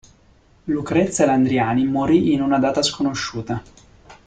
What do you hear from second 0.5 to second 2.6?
Lucrezia Landriani morì in una